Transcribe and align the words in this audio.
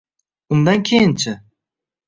Undan 0.51 0.79
keyin-chi? 0.87 1.33